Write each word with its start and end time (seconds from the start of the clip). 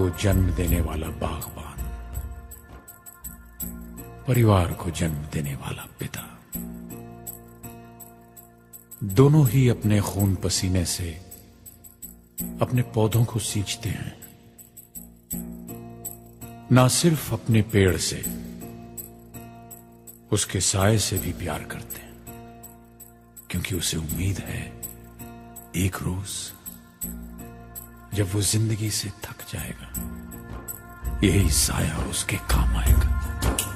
को 0.00 0.08
जन्म 0.10 0.50
देने 0.50 0.80
वाला 0.80 1.08
बागबान, 1.08 1.78
परिवार 4.28 4.72
को 4.72 4.90
जन्म 4.90 5.24
देने 5.32 5.54
वाला 5.54 5.86
पिता। 5.98 6.22
दोनों 9.04 9.48
ही 9.48 9.68
अपने 9.68 10.00
खून 10.00 10.34
पसीने 10.34 10.84
से 10.84 11.10
अपने 12.60 12.82
पौधों 12.82 13.24
को 13.24 13.38
सींचते 13.38 13.88
हैं। 13.88 14.14
ना 16.72 16.88
सिर्फ़ 16.88 17.32
अपने 17.32 17.62
पेड़ 17.62 17.96
से, 17.96 18.22
उसके 20.32 20.60
साय 20.60 20.98
से 20.98 21.18
भी 21.18 21.32
प्यार 21.32 21.64
करते 21.64 22.00
हैं, 22.00 22.14
क्योंकि 23.50 23.74
उसे 23.74 23.96
उम्मीद 23.96 24.38
है 24.38 24.64
एक 25.76 26.02
रोज 26.02 26.59
जब 28.14 28.32
वो 28.32 28.40
ज़िंदगी 28.42 28.90
से 28.90 29.08
थक 29.24 29.44
जाएगा 29.52 29.88
यही 31.24 31.50
साया 31.50 31.96
उसके 32.10 32.36
काम 32.50 32.76
आएगा। 32.76 33.69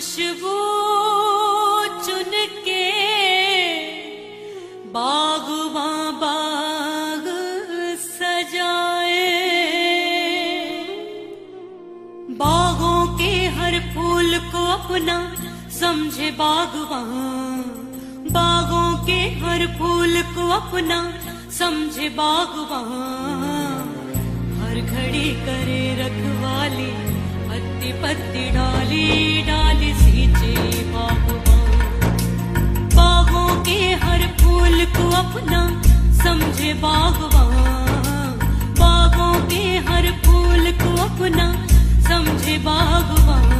खुशबू 0.00 0.58
चुन 2.04 2.30
के 2.64 2.84
बागवा 4.86 5.88
बाग 6.22 7.26
सजाए। 8.04 9.26
बागों 12.30 13.18
के 13.18 13.32
हर 13.58 13.78
फूल 13.94 14.38
को 14.38 14.64
अपना 14.72 15.18
समझे 15.80 16.30
बागवान। 16.30 17.60
बागों 18.32 19.06
के 19.06 19.20
हर 19.44 19.66
फूल 19.78 20.22
को 20.22 20.50
अपना 20.50 21.00
समझे 21.50 22.08
बागवान। 22.08 23.88
हर 24.62 24.80
घड़ी 24.80 25.30
करे 25.46 25.82
रखवाली, 26.00 26.92
पत्ती 27.48 27.92
पत्ती 28.02 28.50
डाली 28.50 29.42
डाली। 29.42 29.59
के 33.66 33.94
हर 33.94 34.20
फूल 34.40 34.84
को 34.84 35.10
अपना 35.10 35.82
समझे 36.24 36.74
बागवान। 36.74 38.38
बागों 38.78 39.48
के 39.48 39.64
हर 39.78 40.12
फूल 40.26 40.72
को 40.72 41.02
अपना 41.02 41.66
समझे 42.08 42.58
बागवान। 42.58 43.50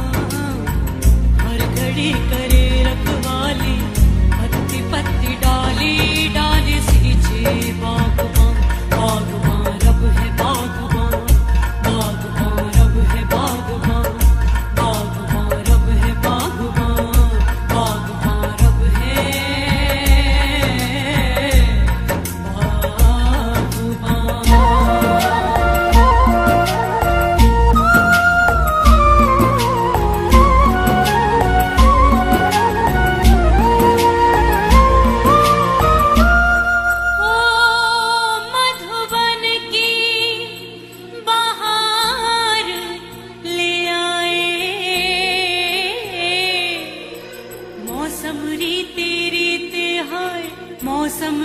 हर 1.39 1.57
घड़ी 1.57 2.11
करे 2.11 2.83
रखवाली, 2.83 3.77
पत्ती 4.31 4.91
पत्ती 4.91 5.35
डाली। 5.35 6.20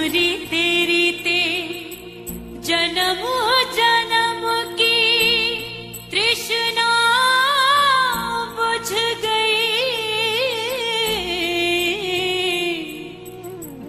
री 0.06 0.36
तेरी 0.46 1.10
ते, 1.12 1.40
जन्म 2.60 3.22
जन्म 3.72 4.42
की, 4.72 4.98
तृष्णा 6.10 6.90
बुझ 8.56 8.92
गई। 9.24 9.66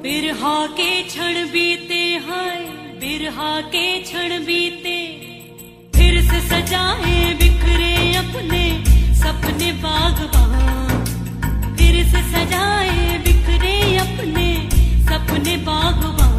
बिरहा 0.02 0.68
के 0.68 1.04
क्षण 1.04 1.34
बीते 1.52 2.04
हाय, 2.28 2.60
बिरहा 3.00 3.62
के 3.62 4.02
क्षण 4.02 4.46
बीते, 4.46 4.98
फिर 5.96 6.22
से 6.22 6.42
सजाए 6.42 7.34
बिखरे 7.34 8.16
अपने 8.16 8.84
सपने 9.16 9.72
बागवान। 9.72 11.06
फिर 11.76 12.04
से 12.06 12.22
सजाए 12.32 13.18
बिखरे 13.18 13.98
अपने 13.98 14.77
बागवान 15.18 15.58
बागवान। 15.66 16.37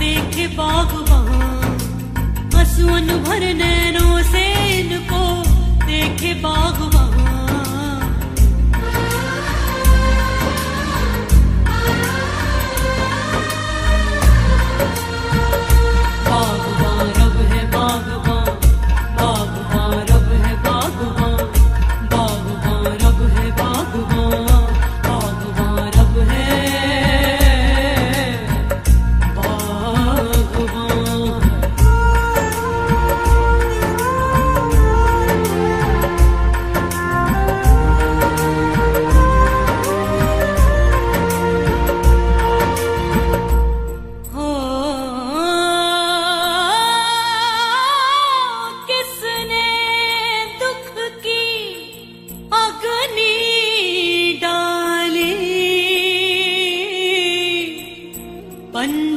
देखे 0.00 0.46
बागवान 0.56 1.78
हसुअन 2.54 3.08
भर 3.26 3.42
नैनों 3.62 4.22
से 4.32 4.44
इनको 4.78 5.22
देखे 5.86 6.32
बागवान 6.44 7.19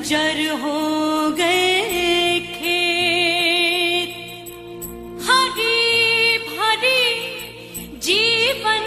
जर 0.08 0.40
हो 0.62 0.80
गए 1.38 2.40
खेत। 2.56 4.12
हरी 5.28 6.38
भरी 6.48 7.06
जीवन 8.08 8.84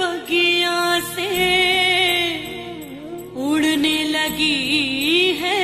बगिया 0.00 0.78
से 1.08 1.28
उड़ने 3.46 3.98
लगी 4.14 4.58
है 5.42 5.59